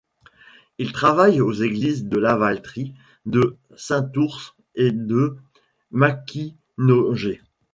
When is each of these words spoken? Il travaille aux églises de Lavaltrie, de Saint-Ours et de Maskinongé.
Il 0.79 0.93
travaille 0.93 1.41
aux 1.41 1.53
églises 1.53 2.05
de 2.05 2.17
Lavaltrie, 2.17 2.95
de 3.27 3.55
Saint-Ours 3.75 4.55
et 4.73 4.91
de 4.91 5.37
Maskinongé. 5.91 7.43